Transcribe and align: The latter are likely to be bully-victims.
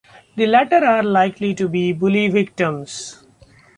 The 0.35 0.47
latter 0.47 0.83
are 0.83 1.03
likely 1.03 1.53
to 1.53 1.69
be 1.69 1.93
bully-victims. 1.93 3.23